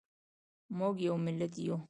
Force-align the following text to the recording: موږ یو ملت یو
موږ 0.77 0.95
یو 1.07 1.15
ملت 1.25 1.53
یو 1.65 1.75